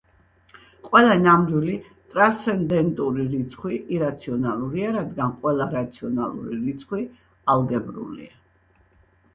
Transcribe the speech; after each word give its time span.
ყველა 0.85 1.17
ნამდვილი 1.25 1.75
ტრანსცენდენტური 2.13 3.27
რიცხვი 3.35 3.77
ირაციონალურია, 3.99 4.95
რადგან 4.97 5.37
ყველა 5.45 5.69
რაციონალური 5.77 6.61
რიცხვი 6.67 7.09
ალგებრულია. 7.57 8.35